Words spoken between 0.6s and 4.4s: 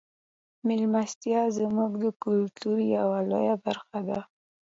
میلمستیا زموږ د کلتور یوه لویه برخه ده.